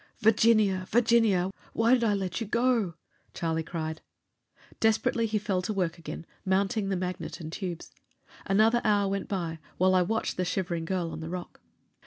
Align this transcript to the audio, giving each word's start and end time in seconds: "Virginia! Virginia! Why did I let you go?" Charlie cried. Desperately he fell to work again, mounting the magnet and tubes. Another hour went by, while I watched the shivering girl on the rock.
"Virginia! 0.17 0.87
Virginia! 0.89 1.51
Why 1.73 1.93
did 1.93 2.03
I 2.03 2.15
let 2.15 2.41
you 2.41 2.47
go?" 2.47 2.95
Charlie 3.35 3.61
cried. 3.61 4.01
Desperately 4.79 5.27
he 5.27 5.37
fell 5.37 5.61
to 5.61 5.73
work 5.73 5.99
again, 5.99 6.25
mounting 6.43 6.89
the 6.89 6.95
magnet 6.95 7.39
and 7.39 7.53
tubes. 7.53 7.91
Another 8.47 8.81
hour 8.83 9.07
went 9.07 9.27
by, 9.27 9.59
while 9.77 9.93
I 9.93 10.01
watched 10.01 10.37
the 10.37 10.43
shivering 10.43 10.85
girl 10.85 11.11
on 11.11 11.19
the 11.19 11.29
rock. 11.29 11.61